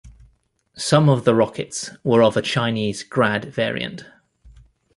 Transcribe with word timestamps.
Some 0.77 1.09
of 1.09 1.25
the 1.25 1.35
rockets 1.35 1.91
were 2.03 2.23
of 2.23 2.35
a 2.35 2.41
Chinese 2.41 3.03
Grad 3.03 3.45
variant. 3.53 4.03